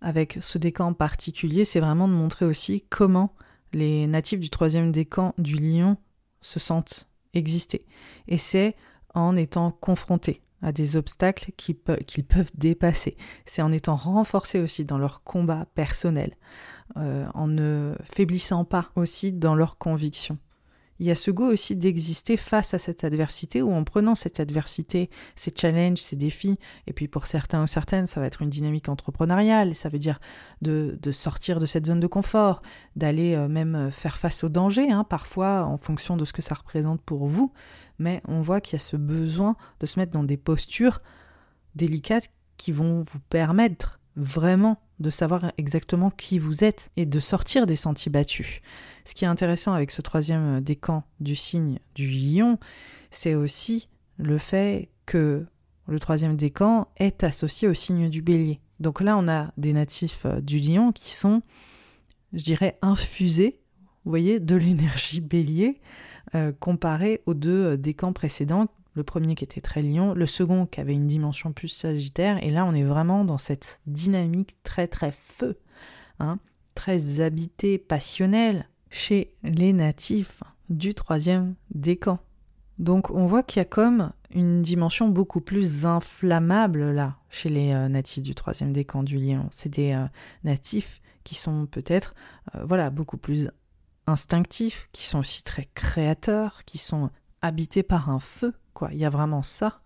avec 0.00 0.38
ce 0.40 0.58
décan 0.58 0.88
en 0.88 0.92
particulier, 0.94 1.64
c'est 1.64 1.80
vraiment 1.80 2.08
de 2.08 2.12
montrer 2.12 2.44
aussi 2.44 2.84
comment 2.90 3.34
les 3.72 4.06
natifs 4.06 4.40
du 4.40 4.50
troisième 4.50 4.92
décan 4.92 5.34
du 5.38 5.56
lion 5.56 5.96
se 6.40 6.60
sentent 6.60 7.08
exister. 7.32 7.86
Et 8.28 8.38
c'est 8.38 8.76
en 9.14 9.36
étant 9.36 9.70
confrontés 9.70 10.42
à 10.62 10.72
des 10.72 10.96
obstacles 10.96 11.52
qu'ils 11.56 11.76
peuvent 11.76 12.50
dépasser. 12.54 13.16
C'est 13.44 13.62
en 13.62 13.72
étant 13.72 13.96
renforcés 13.96 14.60
aussi 14.60 14.84
dans 14.84 14.98
leur 14.98 15.22
combat 15.22 15.66
personnel, 15.74 16.36
euh, 16.96 17.26
en 17.34 17.46
ne 17.46 17.94
faiblissant 18.04 18.64
pas 18.64 18.90
aussi 18.96 19.32
dans 19.32 19.54
leurs 19.54 19.78
convictions 19.78 20.38
il 21.00 21.06
y 21.06 21.10
a 21.10 21.14
ce 21.14 21.30
goût 21.30 21.46
aussi 21.46 21.74
d'exister 21.74 22.36
face 22.36 22.74
à 22.74 22.78
cette 22.78 23.04
adversité 23.04 23.62
ou 23.62 23.72
en 23.72 23.84
prenant 23.84 24.14
cette 24.14 24.38
adversité, 24.38 25.10
ces 25.34 25.52
challenges, 25.54 25.98
ces 25.98 26.16
défis. 26.16 26.58
Et 26.86 26.92
puis 26.92 27.08
pour 27.08 27.26
certains 27.26 27.62
ou 27.62 27.66
certaines, 27.66 28.06
ça 28.06 28.20
va 28.20 28.26
être 28.26 28.42
une 28.42 28.50
dynamique 28.50 28.88
entrepreneuriale. 28.88 29.74
Ça 29.74 29.88
veut 29.88 29.98
dire 29.98 30.20
de, 30.62 30.96
sortir 31.12 31.58
de 31.58 31.66
cette 31.66 31.86
zone 31.86 32.00
de 32.00 32.06
confort, 32.06 32.62
d'aller 32.96 33.34
euh, 33.34 33.48
même 33.48 33.74
euh, 33.74 33.90
faire 33.90 34.18
face 34.18 34.44
au 34.44 34.48
danger, 34.48 34.90
hein, 34.90 35.04
parfois 35.04 35.64
en 35.64 35.78
fonction 35.78 36.16
de 36.16 36.24
ce 36.24 36.32
que 36.32 36.42
ça 36.42 36.54
représente 36.54 37.02
pour 37.02 37.26
vous. 37.26 37.52
Mais 37.98 38.22
on 38.26 38.42
voit 38.42 38.60
qu'il 38.60 38.74
y 38.74 38.76
a 38.76 38.84
ce 38.84 38.96
besoin 38.96 39.56
de 39.80 39.86
se 39.86 39.98
mettre 39.98 40.12
dans 40.12 40.24
des 40.24 40.36
postures 40.36 41.00
délicates 41.74 42.30
qui 42.56 42.72
vont 42.72 43.02
vous 43.02 43.20
permettre 43.30 44.00
vraiment 44.16 44.78
de 45.00 45.10
savoir 45.10 45.52
exactement 45.58 46.10
qui 46.10 46.38
vous 46.38 46.64
êtes 46.64 46.90
et 46.96 47.06
de 47.06 47.20
sortir 47.20 47.66
des 47.66 47.76
sentiers 47.76 48.12
battus. 48.12 48.60
Ce 49.04 49.14
qui 49.14 49.24
est 49.24 49.28
intéressant 49.28 49.72
avec 49.72 49.90
ce 49.90 50.02
troisième 50.02 50.60
décan 50.60 51.04
du 51.20 51.36
signe 51.36 51.78
du 51.94 52.08
lion, 52.08 52.58
c'est 53.10 53.34
aussi 53.34 53.88
le 54.16 54.38
fait 54.38 54.90
que 55.06 55.46
le 55.86 56.00
troisième 56.00 56.36
décan 56.36 56.88
est 56.96 57.24
associé 57.24 57.68
au 57.68 57.74
signe 57.74 58.08
du 58.08 58.22
bélier. 58.22 58.60
Donc 58.80 59.00
là, 59.00 59.16
on 59.16 59.28
a 59.28 59.52
des 59.56 59.72
natifs 59.72 60.24
euh, 60.24 60.40
du 60.40 60.58
lion 60.58 60.92
qui 60.92 61.12
sont, 61.12 61.42
je 62.32 62.42
dirais, 62.42 62.78
infusés, 62.82 63.60
voyez, 64.04 64.40
de 64.40 64.56
l'énergie 64.56 65.20
bélier, 65.20 65.80
euh, 66.34 66.52
comparé 66.58 67.20
aux 67.26 67.34
deux 67.34 67.72
euh, 67.72 67.76
décans 67.76 68.12
précédents. 68.12 68.68
Le 68.94 69.02
premier 69.02 69.34
qui 69.34 69.44
était 69.44 69.60
très 69.60 69.82
lion, 69.82 70.14
le 70.14 70.26
second 70.26 70.66
qui 70.66 70.80
avait 70.80 70.94
une 70.94 71.06
dimension 71.06 71.52
plus 71.52 71.68
sagittaire, 71.68 72.42
et 72.42 72.50
là 72.50 72.64
on 72.64 72.74
est 72.74 72.84
vraiment 72.84 73.24
dans 73.24 73.38
cette 73.38 73.80
dynamique 73.86 74.56
très 74.62 74.86
très 74.86 75.12
feu, 75.12 75.58
hein, 76.20 76.38
très 76.74 77.20
habité, 77.20 77.78
passionnelle, 77.78 78.68
chez 78.90 79.32
les 79.42 79.72
natifs 79.72 80.42
du 80.70 80.94
troisième 80.94 81.54
décan. 81.74 82.20
Donc 82.78 83.10
on 83.10 83.26
voit 83.26 83.42
qu'il 83.42 83.60
y 83.60 83.62
a 83.62 83.66
comme 83.66 84.12
une 84.30 84.62
dimension 84.62 85.08
beaucoup 85.08 85.40
plus 85.40 85.86
inflammable 85.86 86.90
là 86.90 87.16
chez 87.30 87.48
les 87.48 87.72
euh, 87.72 87.88
natifs 87.88 88.22
du 88.22 88.34
troisième 88.34 88.72
décan 88.72 89.02
du 89.02 89.18
lion. 89.18 89.48
C'est 89.52 89.68
des 89.68 89.92
euh, 89.92 90.06
natifs 90.42 91.00
qui 91.22 91.34
sont 91.34 91.66
peut-être 91.66 92.14
euh, 92.54 92.64
voilà 92.64 92.90
beaucoup 92.90 93.16
plus 93.16 93.50
instinctifs, 94.06 94.88
qui 94.92 95.04
sont 95.04 95.20
aussi 95.20 95.42
très 95.44 95.66
créateurs, 95.74 96.64
qui 96.64 96.78
sont 96.78 97.10
habités 97.44 97.82
par 97.82 98.10
un 98.10 98.18
feu 98.18 98.54
quoi. 98.72 98.90
Il 98.92 98.98
y 98.98 99.04
a 99.04 99.10
vraiment 99.10 99.42
ça. 99.42 99.80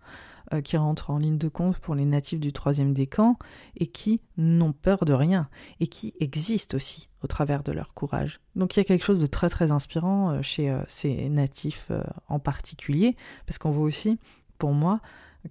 Euh, 0.51 0.61
qui 0.61 0.77
rentrent 0.77 1.11
en 1.11 1.19
ligne 1.19 1.37
de 1.37 1.47
compte 1.47 1.77
pour 1.77 1.93
les 1.93 2.05
natifs 2.05 2.39
du 2.39 2.51
troisième 2.51 2.91
décan 2.91 3.37
et 3.77 3.85
qui 3.85 4.19
n'ont 4.35 4.73
peur 4.73 5.05
de 5.05 5.13
rien 5.13 5.47
et 5.79 5.85
qui 5.85 6.11
existent 6.19 6.75
aussi 6.75 7.07
au 7.21 7.27
travers 7.27 7.61
de 7.61 7.71
leur 7.71 7.93
courage. 7.93 8.39
Donc 8.55 8.75
il 8.75 8.79
y 8.79 8.81
a 8.81 8.83
quelque 8.83 9.05
chose 9.05 9.19
de 9.19 9.27
très 9.27 9.49
très 9.49 9.69
inspirant 9.69 10.31
euh, 10.31 10.41
chez 10.41 10.71
euh, 10.71 10.81
ces 10.87 11.29
natifs 11.29 11.91
en 12.29 12.39
particulier 12.39 13.15
parce 13.45 13.59
qu'on 13.59 13.69
voit 13.69 13.83
aussi, 13.83 14.17
pour 14.57 14.71
moi, 14.71 15.01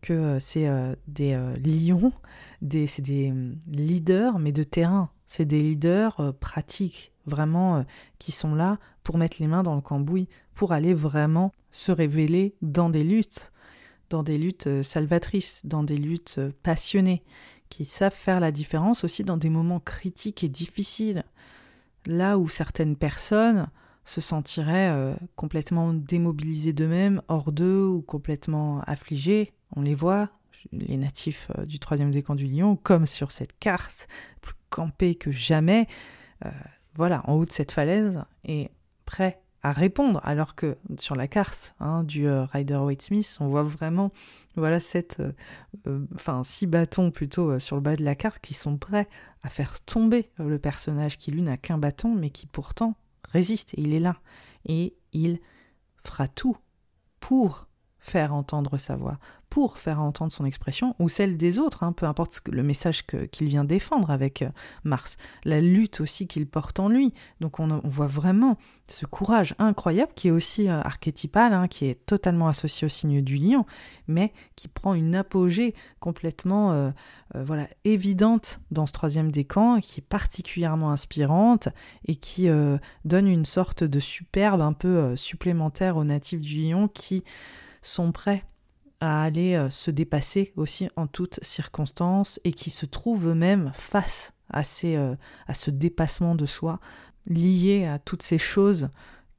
que 0.02 0.38
c'est 0.40 0.68
des 1.06 1.38
lions, 1.64 2.12
des, 2.60 2.88
c'est 2.88 3.02
des 3.02 3.32
leaders 3.68 4.40
mais 4.40 4.50
de 4.50 4.64
terrain. 4.64 5.10
C'est 5.28 5.44
des 5.44 5.62
leaders 5.62 6.34
pratiques, 6.40 7.12
vraiment, 7.24 7.84
qui 8.18 8.32
sont 8.32 8.54
là 8.54 8.78
pour 9.04 9.16
mettre 9.16 9.36
les 9.40 9.46
mains 9.46 9.62
dans 9.62 9.76
le 9.76 9.80
cambouis, 9.80 10.28
pour 10.54 10.72
aller 10.72 10.92
vraiment 10.92 11.52
se 11.70 11.92
révéler 11.92 12.54
dans 12.62 12.90
des 12.90 13.04
luttes 13.04 13.52
dans 14.10 14.22
des 14.22 14.38
luttes 14.38 14.66
euh, 14.66 14.82
salvatrices, 14.82 15.62
dans 15.64 15.82
des 15.82 15.96
luttes 15.96 16.36
euh, 16.38 16.52
passionnées, 16.62 17.22
qui 17.68 17.84
savent 17.84 18.14
faire 18.14 18.40
la 18.40 18.52
différence 18.52 19.04
aussi 19.04 19.24
dans 19.24 19.36
des 19.36 19.50
moments 19.50 19.80
critiques 19.80 20.42
et 20.42 20.48
difficiles, 20.48 21.24
là 22.06 22.38
où 22.38 22.48
certaines 22.48 22.96
personnes 22.96 23.68
se 24.04 24.20
sentiraient 24.20 24.90
euh, 24.90 25.14
complètement 25.36 25.92
démobilisées 25.92 26.72
d'eux-mêmes, 26.72 27.20
hors 27.28 27.52
d'eux 27.52 27.84
ou 27.84 28.00
complètement 28.00 28.80
affligées. 28.86 29.52
On 29.76 29.82
les 29.82 29.94
voit, 29.94 30.30
les 30.72 30.96
natifs 30.96 31.50
du 31.66 31.78
troisième 31.78 32.10
décan 32.10 32.34
du 32.34 32.46
lion, 32.46 32.76
comme 32.76 33.04
sur 33.04 33.30
cette 33.30 33.58
carte, 33.58 34.08
plus 34.40 34.54
campés 34.70 35.14
que 35.14 35.30
jamais, 35.30 35.86
voilà, 36.94 37.22
en 37.28 37.34
haut 37.34 37.44
de 37.44 37.52
cette 37.52 37.70
falaise, 37.70 38.24
et 38.44 38.70
prêts 39.04 39.42
répondre, 39.72 40.20
alors 40.24 40.54
que 40.54 40.76
sur 40.98 41.14
la 41.14 41.28
carte 41.28 41.74
hein, 41.80 42.04
du 42.04 42.26
euh, 42.26 42.44
Rider 42.44 42.76
Waite 42.76 43.02
Smith, 43.02 43.38
on 43.40 43.48
voit 43.48 43.62
vraiment 43.62 44.10
voilà 44.56 44.80
cette, 44.80 45.20
euh, 45.20 45.32
euh, 45.86 46.06
enfin 46.14 46.42
six 46.44 46.66
bâtons 46.66 47.10
plutôt 47.10 47.58
sur 47.58 47.76
le 47.76 47.82
bas 47.82 47.96
de 47.96 48.04
la 48.04 48.14
carte 48.14 48.40
qui 48.40 48.54
sont 48.54 48.76
prêts 48.76 49.08
à 49.42 49.50
faire 49.50 49.80
tomber 49.80 50.30
le 50.38 50.58
personnage 50.58 51.18
qui 51.18 51.30
lui 51.30 51.42
n'a 51.42 51.56
qu'un 51.56 51.78
bâton, 51.78 52.14
mais 52.14 52.30
qui 52.30 52.46
pourtant 52.46 52.94
résiste. 53.24 53.74
Et 53.74 53.82
il 53.82 53.94
est 53.94 54.00
là. 54.00 54.16
Et 54.66 54.96
il 55.12 55.40
fera 56.04 56.28
tout 56.28 56.56
pour 57.20 57.68
faire 57.98 58.34
entendre 58.34 58.78
sa 58.78 58.96
voix, 58.96 59.18
pour 59.50 59.78
faire 59.78 60.00
entendre 60.00 60.32
son 60.32 60.44
expression, 60.44 60.94
ou 60.98 61.08
celle 61.08 61.36
des 61.36 61.58
autres, 61.58 61.82
hein, 61.82 61.92
peu 61.92 62.06
importe 62.06 62.42
le 62.50 62.62
message 62.62 63.06
qu'il 63.06 63.48
vient 63.48 63.64
défendre 63.64 64.10
avec 64.10 64.42
euh, 64.42 64.50
Mars, 64.84 65.16
la 65.44 65.60
lutte 65.60 66.00
aussi 66.00 66.26
qu'il 66.26 66.46
porte 66.46 66.78
en 66.80 66.88
lui. 66.88 67.14
Donc 67.40 67.58
on, 67.60 67.80
voit 67.84 68.06
vraiment 68.06 68.58
ce 68.88 69.06
courage 69.06 69.54
incroyable 69.58 70.12
qui 70.14 70.28
est 70.28 70.32
aussi 70.32 70.68
euh, 70.68 70.80
archétypal, 70.82 71.54
hein, 71.54 71.66
qui 71.68 71.86
est 71.86 72.04
totalement 72.06 72.48
associé 72.48 72.86
au 72.86 72.88
signe 72.88 73.22
du 73.22 73.36
lion, 73.36 73.64
mais 74.06 74.32
qui 74.54 74.68
prend 74.68 74.94
une 74.94 75.14
apogée 75.14 75.74
complètement 76.00 76.72
euh, 76.72 76.90
voilà 77.34 77.68
évidente 77.84 78.60
dans 78.70 78.86
ce 78.86 78.92
troisième 78.92 79.30
décan, 79.30 79.80
qui 79.80 80.00
est 80.00 80.06
particulièrement 80.06 80.90
inspirante 80.90 81.68
et 82.06 82.16
qui 82.16 82.48
donne 83.04 83.28
une 83.28 83.44
sorte 83.44 83.84
de 83.84 84.00
superbe 84.00 84.60
un 84.60 84.72
peu 84.72 85.14
supplémentaire 85.16 85.96
aux 85.96 86.04
natifs 86.04 86.40
du 86.40 86.56
lion 86.56 86.88
qui 86.88 87.24
sont 87.82 88.12
prêts 88.12 88.44
à 89.00 89.22
aller 89.22 89.54
euh, 89.54 89.70
se 89.70 89.90
dépasser 89.90 90.52
aussi 90.56 90.88
en 90.96 91.06
toutes 91.06 91.38
circonstances 91.42 92.40
et 92.44 92.52
qui 92.52 92.70
se 92.70 92.86
trouvent 92.86 93.28
eux-mêmes 93.28 93.72
face 93.74 94.32
euh, 94.84 95.16
à 95.46 95.54
ce 95.54 95.70
dépassement 95.70 96.34
de 96.34 96.46
soi 96.46 96.80
lié 97.26 97.84
à 97.84 97.98
toutes 97.98 98.22
ces 98.22 98.38
choses 98.38 98.88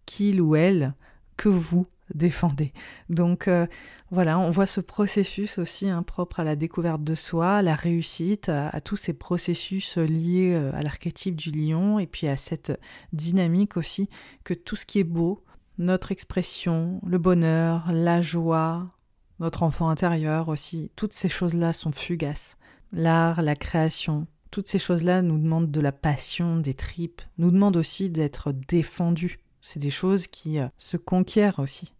qu'il 0.05 0.41
ou 0.41 0.55
elle 0.55 0.93
que 1.35 1.49
vous 1.49 1.87
défendez. 2.13 2.73
Donc 3.09 3.47
euh, 3.47 3.65
voilà, 4.11 4.39
on 4.39 4.51
voit 4.51 4.65
ce 4.65 4.81
processus 4.81 5.57
aussi 5.57 5.89
hein, 5.89 6.03
propre 6.03 6.39
à 6.39 6.43
la 6.43 6.55
découverte 6.55 7.03
de 7.03 7.15
soi, 7.15 7.57
à 7.57 7.61
la 7.61 7.75
réussite, 7.75 8.49
à, 8.49 8.81
tous 8.81 8.97
ces 8.97 9.13
processus 9.13 9.97
liés 9.97 10.55
à 10.73 10.81
l'archétype 10.81 11.35
du 11.35 11.51
lion 11.51 11.97
et 11.99 12.07
puis 12.07 12.27
à 12.27 12.37
cette 12.37 12.79
dynamique 13.13 13.77
aussi 13.77 14.09
que 14.43 14.53
tout 14.53 14.75
ce 14.75 14.85
qui 14.85 14.99
est 14.99 15.03
beau, 15.03 15.43
notre 15.77 16.11
expression, 16.11 16.99
le 17.05 17.17
bonheur, 17.17 17.91
la 17.91 18.21
joie, 18.21 18.91
notre 19.39 19.63
enfant 19.63 19.89
intérieur 19.89 20.49
aussi, 20.49 20.91
toutes 20.95 21.13
ces 21.13 21.29
choses-là 21.29 21.73
sont 21.73 21.91
fugaces. 21.91 22.57
L'art, 22.91 23.41
la 23.41 23.55
création, 23.55 24.27
toutes 24.51 24.67
ces 24.67 24.79
choses-là 24.79 25.21
nous 25.21 25.37
demandent 25.37 25.71
de 25.71 25.81
la 25.81 25.91
passion, 25.91 26.57
des 26.57 26.73
tripes, 26.73 27.21
nous 27.37 27.51
demandent 27.51 27.77
aussi 27.77 28.09
d'être 28.09 28.51
défendus. 28.51 29.39
C'est 29.61 29.79
des 29.79 29.91
choses 29.91 30.27
qui 30.27 30.59
euh, 30.59 30.67
se 30.77 30.97
conquièrent 30.97 31.59
aussi. 31.59 31.93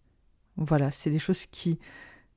Voilà, 0.57 0.91
c'est 0.91 1.11
des 1.11 1.19
choses 1.19 1.45
qui 1.45 1.79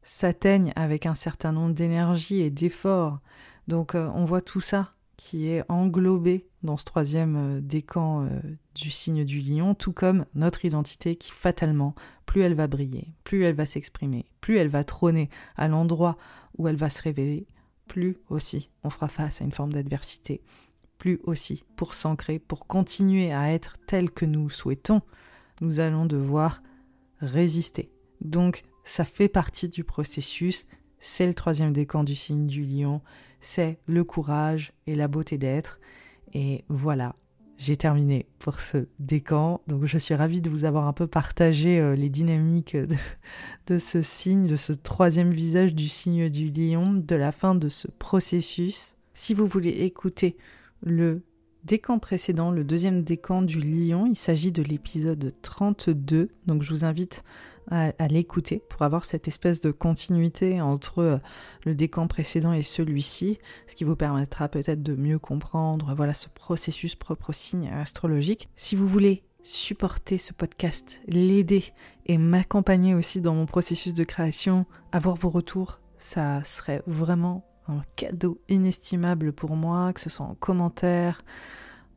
s'atteignent 0.02 0.72
avec 0.76 1.06
un 1.06 1.14
certain 1.14 1.52
nombre 1.52 1.74
d'énergie 1.74 2.40
et 2.40 2.50
d'efforts. 2.50 3.20
Donc 3.68 3.94
euh, 3.94 4.10
on 4.14 4.24
voit 4.24 4.40
tout 4.40 4.60
ça 4.60 4.91
qui 5.16 5.48
est 5.48 5.62
englobé 5.68 6.46
dans 6.62 6.76
ce 6.76 6.84
troisième 6.84 7.36
euh, 7.36 7.60
décan 7.60 8.24
euh, 8.24 8.40
du 8.74 8.90
signe 8.90 9.24
du 9.24 9.40
lion, 9.40 9.74
tout 9.74 9.92
comme 9.92 10.26
notre 10.34 10.64
identité 10.64 11.16
qui 11.16 11.30
fatalement, 11.30 11.94
plus 12.26 12.42
elle 12.42 12.54
va 12.54 12.66
briller, 12.66 13.14
plus 13.24 13.44
elle 13.44 13.54
va 13.54 13.66
s'exprimer, 13.66 14.26
plus 14.40 14.56
elle 14.58 14.68
va 14.68 14.84
trôner 14.84 15.28
à 15.56 15.68
l'endroit 15.68 16.16
où 16.56 16.68
elle 16.68 16.76
va 16.76 16.88
se 16.88 17.02
révéler, 17.02 17.46
plus 17.88 18.16
aussi 18.28 18.70
on 18.84 18.90
fera 18.90 19.08
face 19.08 19.40
à 19.40 19.44
une 19.44 19.52
forme 19.52 19.72
d'adversité, 19.72 20.42
plus 20.98 21.20
aussi 21.24 21.64
pour 21.76 21.94
s'ancrer, 21.94 22.38
pour 22.38 22.66
continuer 22.66 23.32
à 23.32 23.52
être 23.52 23.76
tel 23.86 24.10
que 24.10 24.24
nous 24.24 24.50
souhaitons, 24.50 25.02
nous 25.60 25.80
allons 25.80 26.06
devoir 26.06 26.62
résister. 27.20 27.90
Donc 28.20 28.62
ça 28.84 29.04
fait 29.04 29.28
partie 29.28 29.68
du 29.68 29.84
processus, 29.84 30.66
c'est 31.04 31.26
le 31.26 31.34
troisième 31.34 31.72
décan 31.72 32.04
du 32.04 32.14
signe 32.14 32.46
du 32.46 32.62
lion, 32.62 33.00
c'est 33.40 33.80
le 33.86 34.04
courage 34.04 34.72
et 34.86 34.94
la 34.94 35.08
beauté 35.08 35.36
d'être. 35.36 35.80
Et 36.32 36.64
voilà, 36.68 37.16
j'ai 37.58 37.76
terminé 37.76 38.28
pour 38.38 38.60
ce 38.60 38.86
décan. 39.00 39.60
Donc 39.66 39.84
je 39.84 39.98
suis 39.98 40.14
ravie 40.14 40.40
de 40.40 40.48
vous 40.48 40.64
avoir 40.64 40.86
un 40.86 40.92
peu 40.92 41.08
partagé 41.08 41.80
euh, 41.80 41.96
les 41.96 42.08
dynamiques 42.08 42.76
de, 43.66 43.78
ce 43.78 44.00
signe, 44.00 44.46
de 44.46 44.54
ce 44.54 44.72
troisième 44.72 45.32
visage 45.32 45.74
du 45.74 45.88
signe 45.88 46.30
du 46.30 46.46
lion, 46.46 46.94
de 46.94 47.16
la 47.16 47.32
fin 47.32 47.56
de 47.56 47.68
ce 47.68 47.88
processus. 47.88 48.94
Si 49.12 49.34
vous 49.34 49.46
voulez 49.46 49.70
écouter 49.70 50.36
le 50.82 51.24
décan 51.64 51.98
précédent, 51.98 52.52
le 52.52 52.62
deuxième 52.62 53.02
décan 53.02 53.42
du 53.42 53.60
lion, 53.60 54.06
il 54.06 54.16
s'agit 54.16 54.52
de 54.52 54.62
l'épisode 54.62 55.32
32, 55.42 56.28
donc 56.46 56.62
je 56.62 56.70
vous 56.70 56.84
invite 56.84 57.24
à, 57.70 58.08
l'écouter 58.08 58.62
pour 58.68 58.82
avoir 58.82 59.04
cette 59.04 59.28
espèce 59.28 59.60
de 59.60 59.70
continuité 59.70 60.60
entre 60.60 60.98
euh, 60.98 61.18
le 61.64 61.74
décan 61.74 62.06
précédent 62.08 62.52
et 62.52 62.62
celui-ci, 62.62 63.38
ce 63.66 63.74
qui 63.74 63.84
vous 63.84 63.96
permettra 63.96 64.48
peut-être 64.48 64.82
de 64.82 64.94
mieux 64.94 65.18
comprendre 65.18 65.94
voilà 65.94 66.12
ce 66.12 66.28
processus 66.28 66.94
propre 66.94 67.30
au 67.30 67.32
signe 67.32 67.68
astrologique. 67.68 68.48
Si 68.56 68.76
vous 68.76 68.88
voulez 68.88 69.22
supporter 69.42 70.18
ce 70.18 70.32
podcast, 70.32 71.00
l'aider 71.06 71.64
et 72.06 72.18
m'accompagner 72.18 72.94
aussi 72.94 73.20
dans 73.20 73.34
mon 73.34 73.46
processus 73.46 73.94
de 73.94 74.04
création, 74.04 74.66
avoir 74.92 75.16
vos 75.16 75.30
retours, 75.30 75.80
ça 75.98 76.42
serait 76.44 76.82
vraiment 76.86 77.44
un 77.68 77.82
cadeau 77.96 78.40
inestimable 78.48 79.32
pour 79.32 79.56
moi, 79.56 79.92
que 79.92 80.00
ce 80.00 80.10
soit 80.10 80.26
en 80.26 80.34
commentaire, 80.34 81.22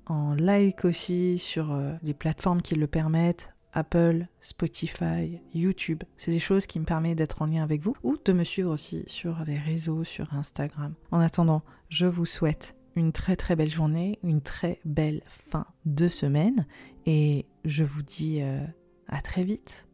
en 0.08 0.36
like 0.36 0.86
aussi 0.86 1.39
sur 1.39 1.71
euh, 1.71 1.93
les 2.04 2.13
plateformes 2.13 2.62
qui 2.62 2.75
le 2.75 2.88
permettent, 2.88 3.54
Apple, 3.75 4.27
Spotify, 4.41 5.39
YouTube. 5.53 6.03
C'est 6.17 6.31
des 6.31 6.39
choses 6.39 6.65
qui 6.65 6.79
me 6.79 6.85
permettent 6.85 7.17
d'être 7.17 7.41
en 7.41 7.45
lien 7.45 7.61
avec 7.61 7.81
vous 7.81 7.95
ou 8.03 8.17
de 8.23 8.33
me 8.33 8.43
suivre 8.43 8.71
aussi 8.71 9.03
sur 9.05 9.43
les 9.45 9.57
réseaux, 9.57 10.03
sur 10.03 10.33
Instagram. 10.33 10.93
En 11.11 11.19
attendant, 11.19 11.61
je 11.89 12.07
vous 12.07 12.25
souhaite 12.25 12.75
une 12.95 13.11
très 13.11 13.35
très 13.35 13.55
belle 13.55 13.69
journée, 13.69 14.17
une 14.23 14.41
très 14.41 14.79
belle 14.85 15.21
fin 15.27 15.65
de 15.85 16.07
semaine 16.07 16.65
et 17.05 17.45
je 17.65 17.83
vous 17.83 18.01
dis 18.01 18.41
euh, 18.41 18.65
à 19.07 19.21
très 19.21 19.43
vite. 19.43 19.88